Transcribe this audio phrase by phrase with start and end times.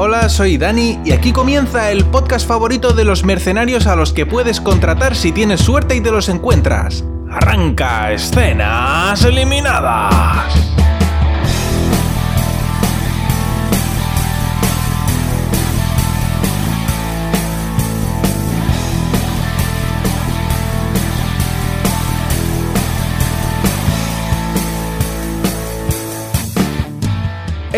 [0.00, 4.26] Hola, soy Dani y aquí comienza el podcast favorito de los mercenarios a los que
[4.26, 7.04] puedes contratar si tienes suerte y te los encuentras.
[7.28, 10.77] Arranca escenas eliminadas.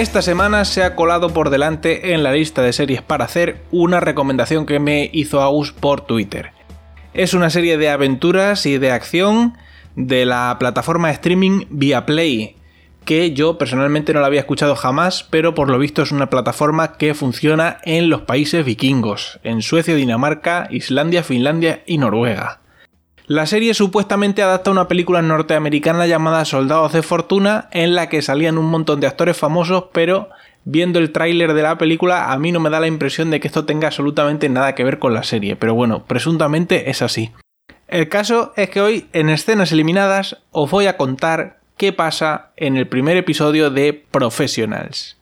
[0.01, 4.01] Esta semana se ha colado por delante en la lista de series para hacer una
[4.01, 6.53] recomendación que me hizo Agus por Twitter.
[7.13, 9.59] Es una serie de aventuras y de acción
[9.97, 12.57] de la plataforma de streaming Viaplay,
[13.05, 16.97] que yo personalmente no la había escuchado jamás, pero por lo visto es una plataforma
[16.97, 22.60] que funciona en los países vikingos, en Suecia, Dinamarca, Islandia, Finlandia y Noruega.
[23.31, 28.59] La serie supuestamente adapta una película norteamericana llamada Soldados de Fortuna, en la que salían
[28.59, 30.31] un montón de actores famosos, pero
[30.65, 33.47] viendo el tráiler de la película a mí no me da la impresión de que
[33.47, 37.31] esto tenga absolutamente nada que ver con la serie, pero bueno, presuntamente es así.
[37.87, 42.77] El caso es que hoy en escenas eliminadas os voy a contar qué pasa en
[42.77, 45.19] el primer episodio de Professionals.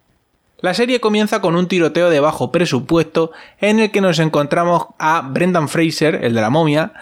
[0.60, 5.20] La serie comienza con un tiroteo de bajo presupuesto en el que nos encontramos a
[5.20, 6.94] Brendan Fraser, el de la momia,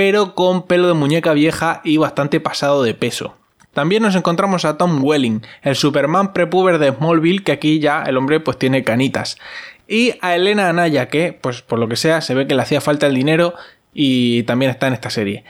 [0.00, 3.34] pero con pelo de muñeca vieja y bastante pasado de peso.
[3.74, 8.16] También nos encontramos a Tom Welling, el Superman prepuber de Smallville, que aquí ya el
[8.16, 9.36] hombre pues tiene canitas.
[9.86, 12.80] Y a Elena Anaya, que pues por lo que sea se ve que le hacía
[12.80, 13.52] falta el dinero
[13.92, 15.44] y también está en esta serie.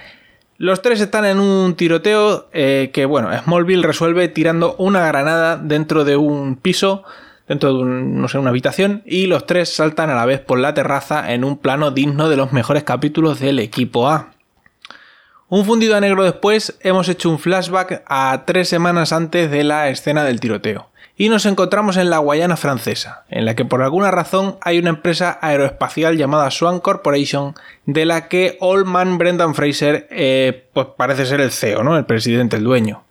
[0.58, 6.04] Los tres están en un tiroteo eh, que, bueno, Smallville resuelve tirando una granada dentro
[6.04, 7.04] de un piso,
[7.46, 10.74] dentro de no sé, una habitación, y los tres saltan a la vez por la
[10.74, 14.32] terraza en un plano digno de los mejores capítulos del equipo A.
[15.52, 19.88] Un fundido a negro después, hemos hecho un flashback a tres semanas antes de la
[19.88, 20.90] escena del tiroteo.
[21.16, 24.90] Y nos encontramos en la Guayana francesa, en la que por alguna razón hay una
[24.90, 31.26] empresa aeroespacial llamada Swan Corporation, de la que Old Man Brendan Fraser eh, pues parece
[31.26, 31.98] ser el CEO, ¿no?
[31.98, 33.02] El presidente, el dueño.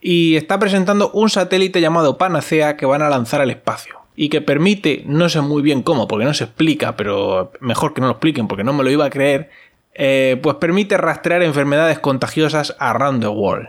[0.00, 3.94] Y está presentando un satélite llamado Panacea que van a lanzar al espacio.
[4.16, 8.00] Y que permite, no sé muy bien cómo, porque no se explica, pero mejor que
[8.00, 9.50] no lo expliquen porque no me lo iba a creer,
[9.94, 13.68] eh, pues permite rastrear enfermedades contagiosas around the world.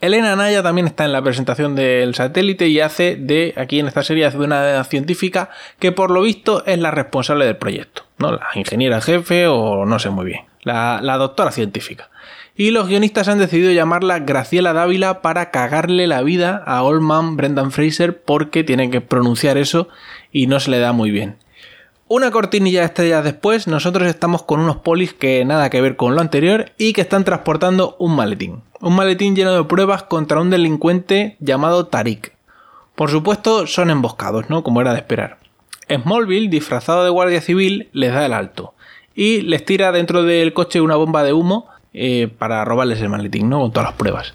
[0.00, 4.04] Elena Naya también está en la presentación del satélite y hace de, aquí en esta
[4.04, 5.50] serie, hace de una científica
[5.80, 8.30] que por lo visto es la responsable del proyecto, ¿no?
[8.30, 12.10] La ingeniera jefe o no sé muy bien, la, la doctora científica.
[12.54, 17.36] Y los guionistas han decidido llamarla Graciela Dávila para cagarle la vida a Old Man
[17.36, 19.88] Brendan Fraser porque tiene que pronunciar eso
[20.30, 21.38] y no se le da muy bien.
[22.10, 26.14] Una cortinilla de estrellas después, nosotros estamos con unos polis que nada que ver con
[26.14, 28.62] lo anterior y que están transportando un maletín.
[28.80, 32.32] Un maletín lleno de pruebas contra un delincuente llamado Tarik.
[32.94, 34.62] Por supuesto, son emboscados, ¿no?
[34.62, 35.36] Como era de esperar.
[35.86, 38.72] Smallville, disfrazado de guardia civil, les da el alto
[39.14, 43.50] y les tira dentro del coche una bomba de humo eh, para robarles el maletín,
[43.50, 43.60] ¿no?
[43.60, 44.32] Con todas las pruebas.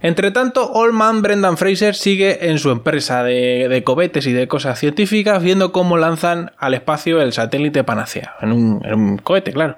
[0.00, 4.78] Entre tanto, Old Man Brendan Fraser sigue en su empresa de, cohetes y de cosas
[4.78, 9.76] científicas viendo cómo lanzan al espacio el satélite Panacea, en un, cohete, claro.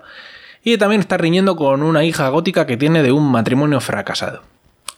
[0.62, 4.42] Y también está riñendo con una hija gótica que tiene de un matrimonio fracasado.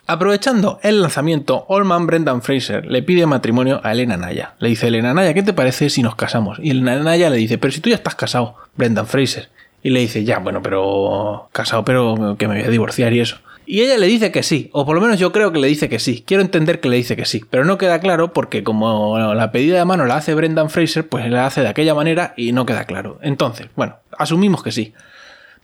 [0.05, 4.55] Aprovechando el lanzamiento, Old Man Brendan Fraser le pide matrimonio a Elena Naya.
[4.59, 6.59] Le dice, Elena Naya, ¿qué te parece si nos casamos?
[6.61, 9.47] Y Elena Naya le dice, pero si tú ya estás casado, Brendan Fraser.
[9.81, 13.37] Y le dice, ya, bueno, pero casado, pero que me voy a divorciar y eso.
[13.65, 15.89] Y ella le dice que sí, o por lo menos yo creo que le dice
[15.89, 16.23] que sí.
[16.25, 19.77] Quiero entender que le dice que sí, pero no queda claro porque como la pedida
[19.77, 22.85] de mano la hace Brendan Fraser, pues la hace de aquella manera y no queda
[22.85, 23.19] claro.
[23.21, 24.93] Entonces, bueno, asumimos que sí.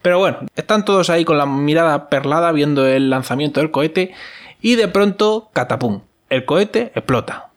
[0.02, 4.12] Pero bueno, están todos ahí con la mirada perlada viendo el lanzamiento del cohete
[4.62, 6.00] y de pronto, catapum,
[6.30, 7.48] el cohete explota.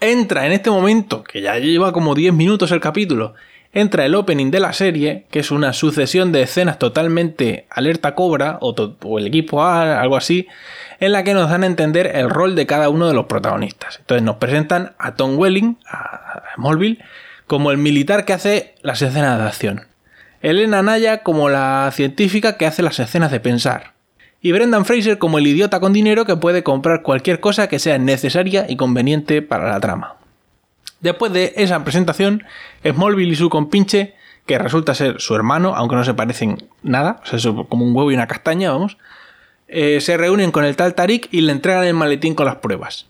[0.00, 3.34] Entra en este momento, que ya lleva como 10 minutos el capítulo,
[3.74, 8.58] entra el opening de la serie, que es una sucesión de escenas totalmente alerta cobra
[8.60, 10.46] o, el equipo A, algo así,
[11.00, 13.98] en la que nos dan a entender el rol de cada uno de los protagonistas.
[13.98, 17.02] Entonces nos presentan a Tom Welling, a Smallville,
[17.46, 19.86] como el militar que hace las escenas de acción.
[20.40, 23.94] Elena Naya como la científica que hace las escenas de pensar.
[24.40, 27.98] Y Brendan Fraser como el idiota con dinero que puede comprar cualquier cosa que sea
[27.98, 30.16] necesaria y conveniente para la trama.
[31.04, 32.44] Después de esa presentación,
[32.82, 34.14] Smallville y su compinche,
[34.46, 37.94] que resulta ser su hermano, aunque no se parecen nada, o sea, es como un
[37.94, 38.96] huevo y una castaña, vamos,
[39.68, 43.06] eh, se reúnen con el tal Tarik y le entregan el maletín con las pruebas.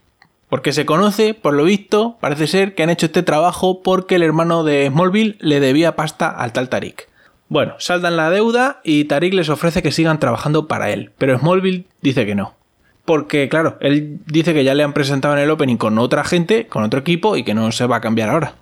[0.48, 4.24] Porque se conoce, por lo visto, parece ser que han hecho este trabajo porque el
[4.24, 7.08] hermano de Smallville le debía pasta al tal Tarik.
[7.48, 11.86] Bueno, saldan la deuda y Tarik les ofrece que sigan trabajando para él, pero Smallville
[12.00, 12.56] dice que no
[13.04, 16.66] porque claro, él dice que ya le han presentado en el opening con otra gente,
[16.66, 18.54] con otro equipo y que no se va a cambiar ahora.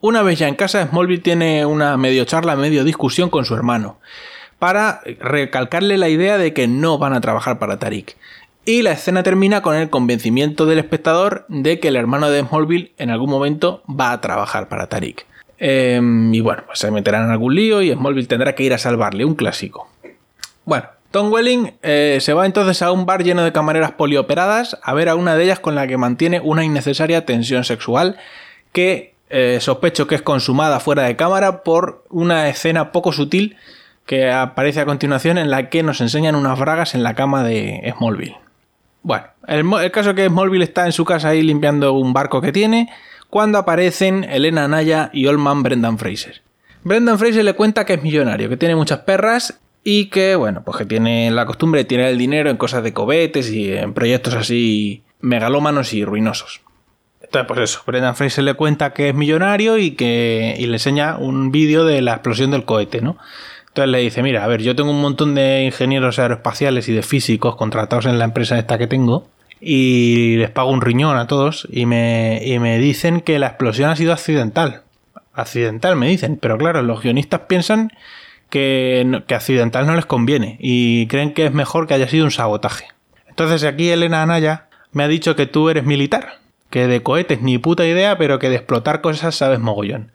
[0.00, 4.00] Una vez ya en casa, Smallville tiene una medio charla, medio discusión con su hermano,
[4.58, 8.16] para recalcarle la idea de que no van a trabajar para Tariq.
[8.64, 12.92] Y la escena termina con el convencimiento del espectador de que el hermano de Smallville
[12.98, 15.24] en algún momento va a trabajar para Tariq.
[15.58, 18.78] Em, y bueno, pues se meterán en algún lío y Smallville tendrá que ir a
[18.78, 19.88] salvarle, un clásico.
[20.64, 24.94] Bueno, Tom Welling eh, se va entonces a un bar lleno de camareras polioperadas a
[24.94, 28.16] ver a una de ellas con la que mantiene una innecesaria tensión sexual
[28.72, 33.56] que eh, sospecho que es consumada fuera de cámara por una escena poco sutil
[34.06, 37.92] que aparece a continuación en la que nos enseñan unas bragas en la cama de
[37.96, 38.38] Smallville.
[39.02, 42.52] Bueno, el, caso es que Smallville está en su casa ahí limpiando un barco que
[42.52, 42.88] tiene
[43.28, 46.40] cuando aparecen Elena Naya y Oldman Brendan Fraser.
[46.84, 50.78] Brendan Fraser le cuenta que es millonario, que tiene muchas perras y que, bueno, pues
[50.78, 54.34] que tiene la costumbre de tirar el dinero en cosas de cobetes y en proyectos
[54.34, 56.60] así megalómanos y ruinosos.
[57.20, 61.16] Entonces, pues eso, Brendan Fraser le cuenta que es millonario y que y le enseña
[61.16, 63.16] un vídeo de la explosión del cohete, ¿no?
[63.68, 67.02] Entonces le dice, mira, a ver, yo tengo un montón de ingenieros aeroespaciales y de
[67.02, 69.28] físicos contratados en la empresa esta que tengo
[69.62, 73.88] y les pago un riñón a todos y me, y me dicen que la explosión
[73.88, 74.82] ha sido accidental.
[75.32, 77.92] Accidental me dicen, pero claro, los guionistas piensan
[78.52, 82.88] que, accidental no les conviene y creen que es mejor que haya sido un sabotaje.
[83.26, 86.34] Entonces aquí Elena Anaya me ha dicho que tú eres militar,
[86.68, 90.12] que de cohetes ni puta idea, pero que de explotar cosas sabes mogollón.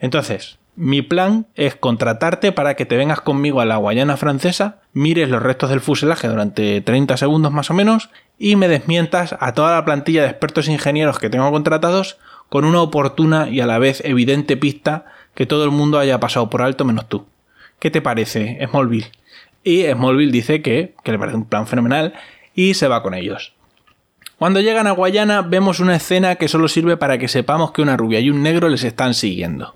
[0.00, 5.30] Entonces, mi plan es contratarte para que te vengas conmigo a la Guayana francesa, mires
[5.30, 9.74] los restos del fuselaje durante 30 segundos más o menos y me desmientas a toda
[9.74, 12.18] la plantilla de expertos ingenieros que tengo contratados
[12.50, 16.50] con una oportuna y a la vez evidente pista que todo el mundo haya pasado
[16.50, 17.24] por alto menos tú.
[17.78, 19.10] ¿Qué te parece, Smallville?
[19.62, 22.14] Y Smallville dice que, que le parece un plan fenomenal
[22.54, 23.54] y se va con ellos.
[24.38, 27.96] Cuando llegan a Guayana vemos una escena que solo sirve para que sepamos que una
[27.96, 29.74] rubia y un negro les están siguiendo.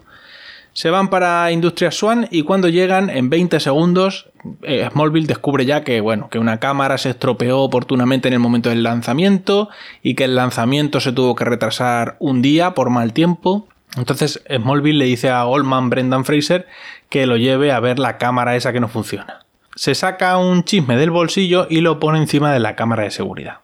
[0.73, 4.31] Se van para Industrias Swan y cuando llegan en 20 segundos
[4.63, 8.71] eh, Smallville descubre ya que bueno, que una cámara se estropeó oportunamente en el momento
[8.71, 9.69] del lanzamiento
[10.03, 13.69] y que el lanzamiento se tuvo que retrasar un día por mal tiempo.
[13.97, 16.67] Entonces Smallville le dice a Goldman Brendan Fraser
[17.13, 19.41] que lo lleve a ver la cámara esa que no funciona.
[19.75, 23.59] Se saca un chisme del bolsillo y lo pone encima de la cámara de seguridad.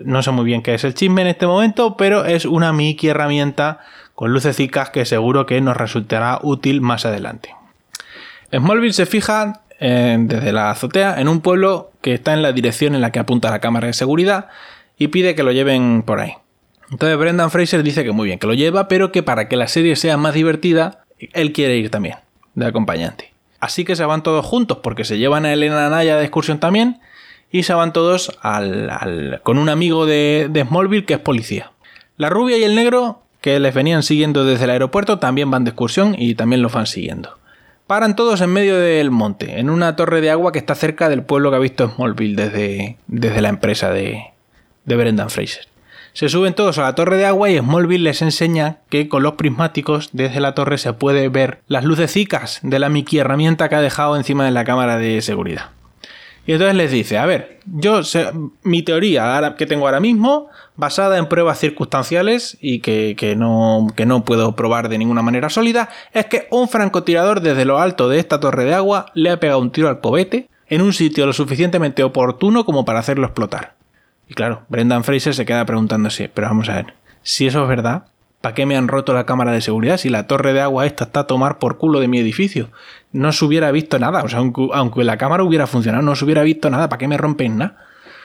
[0.00, 3.10] No sé muy bien qué es el chisme en este momento, pero es una Mickey
[3.10, 3.78] herramienta
[4.16, 7.54] con lucecicas que seguro que nos resultará útil más adelante.
[8.52, 12.96] Smallville se fija eh, desde la azotea en un pueblo que está en la dirección
[12.96, 14.48] en la que apunta la cámara de seguridad
[14.98, 16.34] y pide que lo lleven por ahí.
[16.90, 19.68] Entonces Brendan Fraser dice que muy bien, que lo lleva, pero que para que la
[19.68, 22.16] serie sea más divertida, él quiere ir también,
[22.54, 23.32] de acompañante.
[23.60, 27.00] Así que se van todos juntos, porque se llevan a Elena Naya de excursión también,
[27.50, 28.36] y se van todos
[29.42, 31.70] con un amigo de, de Smallville que es policía.
[32.16, 35.70] La rubia y el negro que les venían siguiendo desde el aeropuerto también van de
[35.70, 37.38] excursión y también los van siguiendo.
[37.86, 41.24] Paran todos en medio del monte, en una torre de agua que está cerca del
[41.24, 44.22] pueblo que ha visto Smallville desde, desde la empresa de,
[44.84, 45.71] de Brendan Fraser.
[46.14, 49.34] Se suben todos a la torre de agua y Smallville les enseña que con los
[49.34, 53.80] prismáticos desde la torre se puede ver las lucecicas de la Mickey herramienta que ha
[53.80, 55.70] dejado encima de la cámara de seguridad.
[56.44, 58.30] Y entonces les dice, a ver, yo sé,
[58.62, 64.24] mi teoría que tengo ahora mismo, basada en pruebas circunstanciales y que, no, que no
[64.24, 68.40] puedo probar de ninguna manera sólida, es que un francotirador desde lo alto de esta
[68.40, 72.02] torre de agua le ha pegado un tiro al cobete en un sitio lo suficientemente
[72.02, 73.76] oportuno como para hacerlo explotar.
[74.32, 78.06] Y claro, Brendan Fraser se queda preguntándose, pero vamos a ver, si eso es verdad,
[78.40, 81.04] ¿Para qué me han roto la cámara de seguridad si la torre de agua esta
[81.04, 82.70] está a tomar por culo de mi edificio?
[83.12, 84.24] No se hubiera visto nada.
[84.24, 86.88] O sea, aunque, la cámara hubiera funcionado, no se hubiera visto nada.
[86.88, 87.76] ¿Para qué me rompen nada?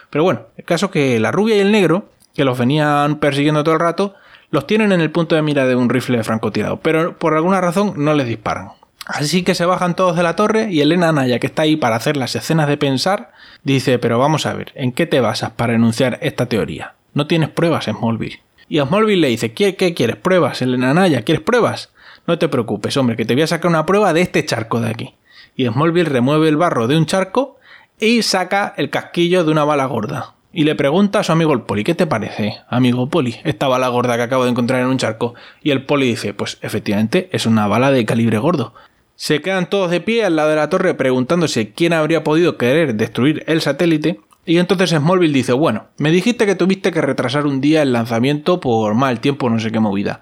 [0.09, 3.63] Pero bueno, el caso es que la rubia y el negro, que los venían persiguiendo
[3.63, 4.15] todo el rato,
[4.49, 6.79] los tienen en el punto de mira de un rifle de francotirado.
[6.79, 8.69] Pero por alguna razón no les disparan.
[9.07, 11.95] Así que se bajan todos de la torre y Elena Naya, que está ahí para
[11.95, 13.31] hacer las escenas de pensar,
[13.63, 16.95] dice, pero vamos a ver, ¿en qué te basas para enunciar esta teoría?
[17.13, 18.41] No tienes pruebas Smallville.
[18.67, 20.17] Y Smallville le dice, ¿qué, qué quieres?
[20.17, 20.61] ¿Pruebas?
[20.61, 21.93] Elena Naya, ¿quieres pruebas?
[22.27, 24.89] No te preocupes, hombre, que te voy a sacar una prueba de este charco de
[24.89, 25.15] aquí.
[25.55, 27.57] Y Smallville remueve el barro de un charco
[28.01, 30.33] y saca el casquillo de una bala gorda.
[30.51, 33.87] Y le pregunta a su amigo el poli, ¿qué te parece, amigo poli, esta bala
[33.89, 35.35] gorda que acabo de encontrar en un charco?
[35.61, 38.73] Y el poli dice, pues efectivamente es una bala de calibre gordo.
[39.17, 42.93] Se quedan todos de pie al lado de la torre preguntándose quién habría podido querer
[42.93, 47.59] destruir el satélite y entonces Smallville dice, bueno, me dijiste que tuviste que retrasar un
[47.59, 50.21] día el lanzamiento por mal tiempo, no sé qué movida.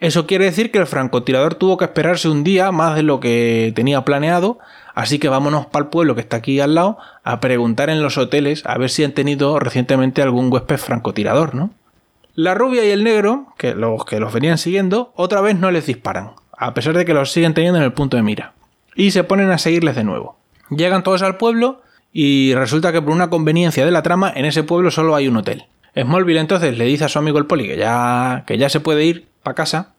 [0.00, 3.72] Eso quiere decir que el francotirador tuvo que esperarse un día más de lo que
[3.76, 4.58] tenía planeado,
[4.96, 8.18] así que vámonos para el pueblo que está aquí al lado a preguntar en los
[8.18, 11.70] hoteles a ver si han tenido recientemente algún huésped francotirador, ¿no?
[12.34, 15.86] La rubia y el negro, que los que los venían siguiendo, otra vez no les
[15.86, 18.52] disparan, a pesar de que los siguen teniendo en el punto de mira.
[18.94, 20.38] Y se ponen a seguirles de nuevo.
[20.70, 21.82] Llegan todos al pueblo
[22.12, 25.36] y resulta que por una conveniencia de la trama en ese pueblo solo hay un
[25.36, 25.66] hotel.
[25.96, 29.04] Smallville entonces le dice a su amigo el poli que ya, que ya se puede
[29.04, 29.94] ir para casa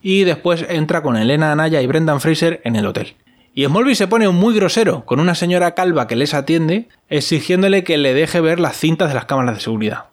[0.00, 3.14] y después entra con Elena Anaya y Brendan Fraser en el hotel.
[3.54, 7.98] Y Smallville se pone muy grosero con una señora calva que les atiende exigiéndole que
[7.98, 10.04] le deje ver las cintas de las cámaras de seguridad.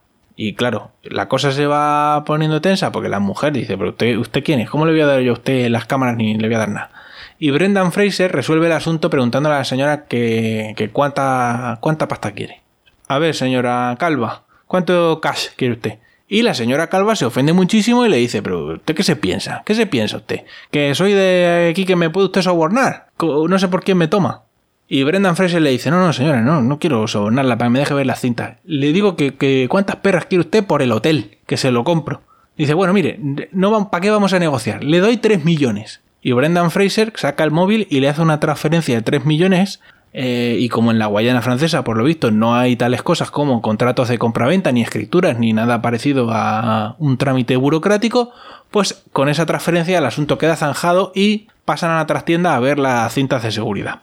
[0.42, 4.42] Y claro, la cosa se va poniendo tensa porque la mujer dice, pero usted, ¿usted
[4.42, 4.70] quién es?
[4.70, 6.70] ¿Cómo le voy a dar yo a usted las cámaras ni le voy a dar
[6.70, 6.92] nada?
[7.40, 12.62] Y Brendan Fraser resuelve el asunto preguntándole a la señora que, cuánta, cuánta pasta quiere.
[13.10, 16.00] A ver, señora Calva, ¿cuánto cash quiere usted?
[16.30, 19.64] Y la señora Calva se ofende muchísimo y le dice, pero ¿usted qué se piensa?
[19.66, 20.46] ¿Qué se piensa usted?
[20.72, 23.08] ¿Que soy de aquí que me puede usted sobornar?
[23.20, 24.44] No sé por quién me toma.
[24.92, 27.80] Y Brendan Fraser le dice, no, no, señora, no, no quiero sobornarla para que me
[27.80, 28.58] deje ver las cintas.
[28.66, 32.24] Le digo que, que cuántas perras quiere usted por el hotel, que se lo compro.
[32.58, 33.20] Dice, bueno, mire,
[33.52, 34.84] no, ¿para qué vamos a negociar?
[34.84, 36.02] Le doy 3 millones.
[36.24, 39.80] Y Brendan Fraser saca el móvil y le hace una transferencia de 3 millones.
[40.12, 43.62] Eh, y como en la Guayana francesa, por lo visto, no hay tales cosas como
[43.62, 48.32] contratos de compraventa, ni escrituras, ni nada parecido a un trámite burocrático,
[48.72, 52.80] pues con esa transferencia el asunto queda zanjado y pasan a la trastienda a ver
[52.80, 54.02] las cintas de seguridad.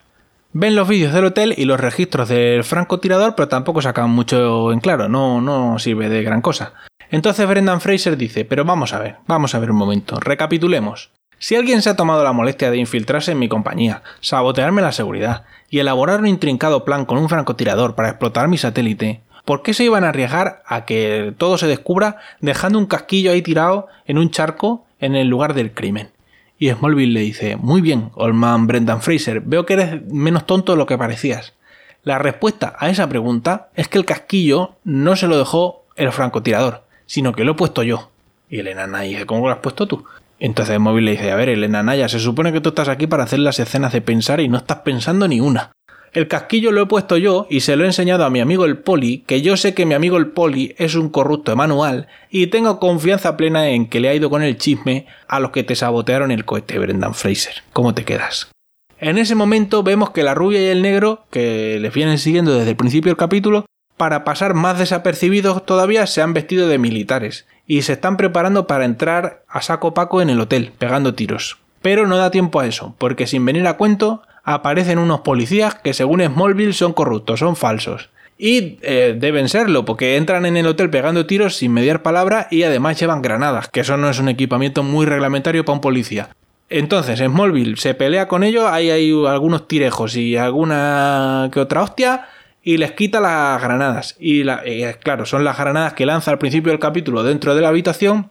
[0.59, 4.81] Ven los vídeos del hotel y los registros del francotirador, pero tampoco sacan mucho en
[4.81, 6.73] claro, no, no sirve de gran cosa.
[7.11, 11.11] Entonces Brendan Fraser dice, pero vamos a ver, vamos a ver un momento, recapitulemos.
[11.39, 15.45] Si alguien se ha tomado la molestia de infiltrarse en mi compañía, sabotearme la seguridad
[15.69, 19.85] y elaborar un intrincado plan con un francotirador para explotar mi satélite, ¿por qué se
[19.85, 24.31] iban a arriesgar a que todo se descubra dejando un casquillo ahí tirado en un
[24.31, 26.16] charco en el lugar del crimen?
[26.59, 30.79] Y Smallville le dice, muy bien, Oldman Brendan Fraser, veo que eres menos tonto de
[30.79, 31.55] lo que parecías.
[32.03, 36.85] La respuesta a esa pregunta es que el casquillo no se lo dejó el francotirador,
[37.07, 38.11] sino que lo he puesto yo.
[38.49, 40.05] Y Elena dice, ¿cómo lo has puesto tú?
[40.39, 43.07] Entonces el móvil le dice, a ver, Elena Naya, se supone que tú estás aquí
[43.07, 45.73] para hacer las escenas de pensar y no estás pensando ni una.
[46.17, 48.79] El casquillo lo he puesto yo y se lo he enseñado a mi amigo el
[48.79, 52.81] Poli, que yo sé que mi amigo el Poli es un corrupto manual y tengo
[52.81, 56.31] confianza plena en que le ha ido con el chisme a los que te sabotearon
[56.31, 57.57] el cohete, Brendan Fraser.
[57.75, 58.51] ¿Cómo te quedas?
[58.99, 62.71] En ese momento vemos que la rubia y el negro, que les vienen siguiendo desde
[62.71, 63.67] el principio del capítulo,
[63.99, 68.87] para pasar más desapercibidos todavía se han vestido de militares y se están preparando para
[68.87, 71.59] entrar a saco paco en el hotel, pegando tiros.
[71.83, 75.93] Pero no da tiempo a eso, porque sin venir a cuento aparecen unos policías que
[75.93, 78.09] según Smallville son corruptos, son falsos.
[78.39, 82.63] Y eh, deben serlo, porque entran en el hotel pegando tiros sin mediar palabra y
[82.63, 86.31] además llevan granadas, que eso no es un equipamiento muy reglamentario para un policía.
[86.69, 92.27] Entonces, Smallville se pelea con ellos, hay, hay algunos tirejos y alguna que otra hostia,
[92.67, 94.17] y les quita las granadas.
[94.19, 97.69] Y eh, claro, son las granadas que lanza al principio del capítulo dentro de la
[97.69, 98.31] habitación,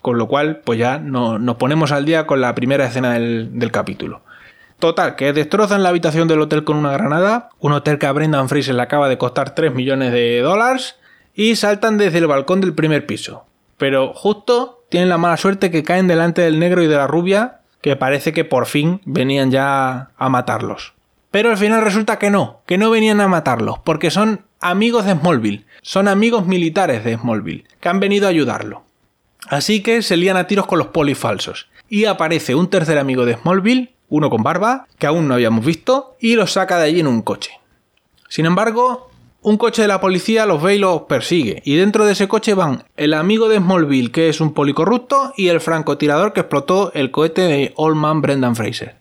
[0.00, 3.70] con lo cual pues ya no, nos ponemos al día con la primera escena del,
[3.70, 4.22] capítulo.
[4.84, 8.50] Total, que destrozan la habitación del hotel con una granada, un hotel que a Brendan
[8.50, 10.96] Fraser le acaba de costar 3 millones de dólares,
[11.34, 13.46] y saltan desde el balcón del primer piso.
[13.78, 17.60] Pero justo tienen la mala suerte que caen delante del negro y de la rubia,
[17.80, 20.92] que parece que por fin venían ya a matarlos.
[21.30, 25.12] Pero al final resulta que no, que no venían a matarlos, porque son amigos de
[25.12, 28.82] Smallville, son amigos militares de Smallville, que han venido a ayudarlo.
[29.48, 31.70] Así que se lían a tiros con los polifalsos.
[31.88, 36.16] Y aparece un tercer amigo de Smallville, uno con barba, que aún no habíamos visto,
[36.20, 37.52] y los saca de allí en un coche.
[38.28, 39.10] Sin embargo,
[39.42, 42.54] un coche de la policía los ve y los persigue, y dentro de ese coche
[42.54, 47.10] van el amigo de Smallville, que es un policorrupto, y el francotirador que explotó el
[47.10, 48.96] cohete de Old Man Brendan Fraser.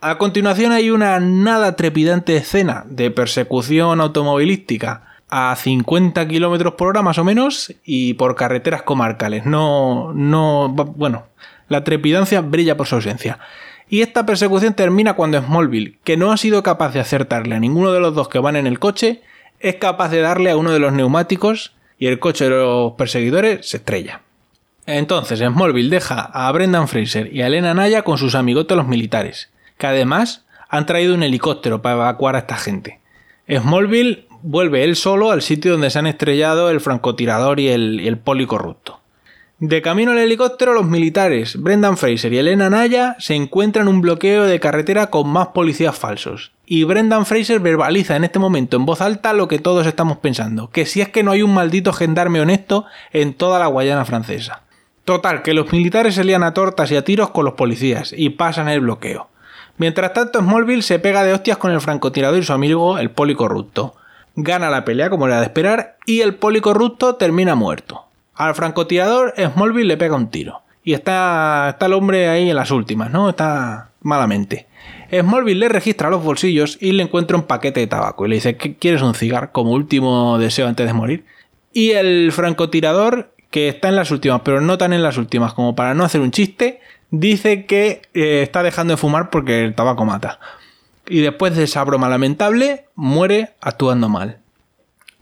[0.00, 7.02] A continuación hay una nada trepidante escena de persecución automovilística a 50 km por hora
[7.02, 9.46] más o menos y por carreteras comarcales.
[9.46, 11.24] No, no, bueno,
[11.68, 13.38] la trepidancia brilla por su ausencia.
[13.88, 17.92] Y esta persecución termina cuando Smallville, que no ha sido capaz de acertarle a ninguno
[17.92, 19.22] de los dos que van en el coche,
[19.60, 23.68] es capaz de darle a uno de los neumáticos y el coche de los perseguidores
[23.68, 24.22] se estrella.
[24.86, 29.50] Entonces Smallville deja a Brendan Fraser y a Elena Naya con sus amigotes los militares
[29.78, 33.00] que además han traído un helicóptero para evacuar a esta gente.
[33.48, 38.08] Smallville vuelve él solo al sitio donde se han estrellado el francotirador y el, y
[38.08, 39.00] el policorrupto.
[39.58, 44.00] De camino al helicóptero, los militares Brendan Fraser y Elena Naya se encuentran en un
[44.02, 46.52] bloqueo de carretera con más policías falsos.
[46.66, 50.68] Y Brendan Fraser verbaliza en este momento en voz alta lo que todos estamos pensando,
[50.68, 52.84] que si es que no hay un maldito gendarme honesto
[53.14, 54.60] en toda la Guayana francesa.
[55.06, 58.28] Total, que los militares se lían a tortas y a tiros con los policías y
[58.28, 59.30] pasan el bloqueo.
[59.78, 63.94] Mientras tanto, Smallville se pega de hostias con el francotirador y su amigo, el policorrupto.
[64.34, 68.05] Gana la pelea como era de esperar y el policorrupto termina muerto.
[68.36, 70.62] Al francotirador Smallville le pega un tiro.
[70.84, 73.28] Y está, está el hombre ahí en las últimas, ¿no?
[73.28, 74.66] Está malamente.
[75.10, 78.56] Smallville le registra los bolsillos y le encuentra un paquete de tabaco y le dice,
[78.56, 81.24] ¿quieres un cigarro como último deseo antes de morir?
[81.72, 85.74] Y el francotirador, que está en las últimas, pero no tan en las últimas como
[85.74, 90.04] para no hacer un chiste, dice que eh, está dejando de fumar porque el tabaco
[90.04, 90.40] mata.
[91.08, 94.38] Y después de esa broma lamentable, muere actuando mal.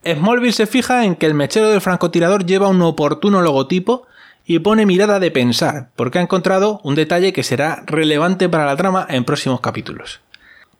[0.04, 4.06] Smallville se fija en que el mechero del francotirador lleva un oportuno logotipo
[4.46, 8.76] y pone mirada de pensar, porque ha encontrado un detalle que será relevante para la
[8.76, 10.20] trama en próximos capítulos.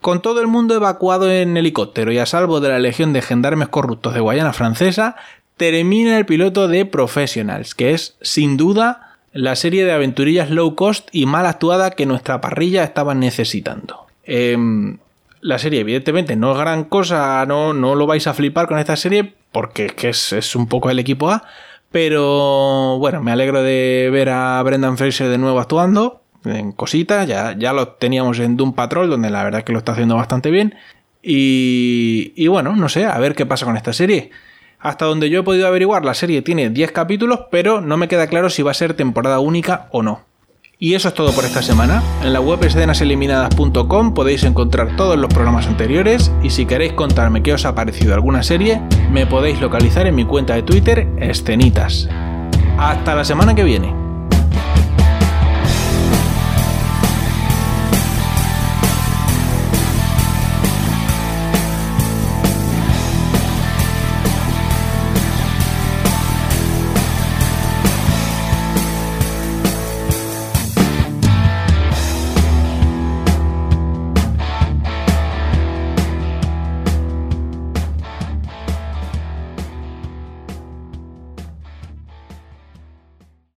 [0.01, 3.69] Con todo el mundo evacuado en helicóptero y a salvo de la legión de gendarmes
[3.69, 5.17] corruptos de Guayana Francesa,
[5.57, 11.09] termina el piloto de Professionals, que es, sin duda, la serie de aventurillas low cost
[11.11, 14.07] y mal actuada que nuestra parrilla estaba necesitando.
[14.25, 14.99] Em,
[15.45, 18.97] la serie, evidentemente, no es gran cosa, no, no lo vais a flipar con esta
[18.97, 21.45] serie, porque es, es un poco el equipo A,
[21.93, 27.29] pero bueno, me alegro de ver a Brendan Fraser de nuevo actuando en cositas.
[27.29, 30.17] Ya, ya lo teníamos en Doom Patrol, donde la verdad es que lo está haciendo
[30.17, 30.77] bastante bien.
[31.23, 34.31] Y, y bueno, no sé, a ver qué pasa con esta serie.
[34.79, 38.29] Hasta donde yo he podido averiguar, la serie tiene 10 capítulos, pero no me queda
[38.29, 40.23] claro si va a ser temporada única o no.
[40.79, 42.03] Y eso es todo por esta semana.
[42.23, 47.53] En la web escenaseliminadas.com podéis encontrar todos los programas anteriores y si queréis contarme qué
[47.53, 52.09] os ha parecido alguna serie, me podéis localizar en mi cuenta de Twitter, escenitas.
[52.77, 54.04] Hasta la semana que viene.